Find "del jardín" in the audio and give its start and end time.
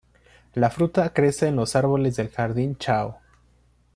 2.15-2.75